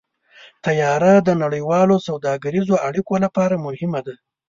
[0.65, 4.15] طیاره د نړیوالو سوداګریزو اړیکو لپاره مهمه ده.